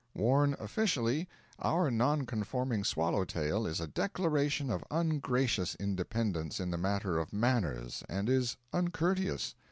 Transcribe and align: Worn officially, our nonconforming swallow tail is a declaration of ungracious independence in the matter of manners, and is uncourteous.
Worn 0.15 0.55
officially, 0.59 1.29
our 1.59 1.91
nonconforming 1.91 2.83
swallow 2.83 3.23
tail 3.23 3.67
is 3.67 3.79
a 3.79 3.85
declaration 3.85 4.71
of 4.71 4.83
ungracious 4.89 5.75
independence 5.75 6.59
in 6.59 6.71
the 6.71 6.77
matter 6.79 7.19
of 7.19 7.31
manners, 7.31 8.03
and 8.09 8.27
is 8.27 8.57
uncourteous. 8.73 9.53